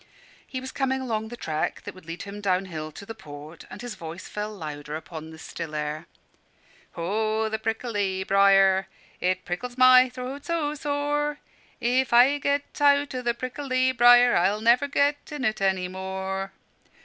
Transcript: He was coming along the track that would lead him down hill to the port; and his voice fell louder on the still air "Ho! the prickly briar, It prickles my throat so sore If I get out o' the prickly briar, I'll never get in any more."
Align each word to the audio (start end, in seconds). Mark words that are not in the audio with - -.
He 0.47 0.59
was 0.59 0.71
coming 0.71 0.99
along 0.99 1.27
the 1.27 1.37
track 1.37 1.83
that 1.83 1.93
would 1.93 2.07
lead 2.07 2.23
him 2.23 2.41
down 2.41 2.65
hill 2.65 2.91
to 2.91 3.05
the 3.05 3.13
port; 3.13 3.65
and 3.69 3.83
his 3.83 3.93
voice 3.93 4.27
fell 4.27 4.51
louder 4.51 4.99
on 5.11 5.29
the 5.29 5.37
still 5.37 5.75
air 5.75 6.07
"Ho! 6.93 7.49
the 7.49 7.59
prickly 7.59 8.23
briar, 8.23 8.87
It 9.19 9.45
prickles 9.45 9.77
my 9.77 10.09
throat 10.09 10.45
so 10.45 10.73
sore 10.73 11.37
If 11.79 12.13
I 12.13 12.39
get 12.39 12.81
out 12.81 13.13
o' 13.13 13.21
the 13.21 13.35
prickly 13.35 13.91
briar, 13.91 14.35
I'll 14.35 14.61
never 14.61 14.87
get 14.87 15.31
in 15.31 15.45
any 15.45 15.87
more." 15.87 16.51